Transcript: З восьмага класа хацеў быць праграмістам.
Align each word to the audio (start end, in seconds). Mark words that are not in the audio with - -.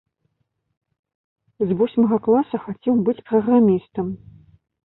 З 1.67 1.77
восьмага 1.83 2.17
класа 2.29 2.57
хацеў 2.67 2.93
быць 3.09 3.25
праграмістам. 3.31 4.07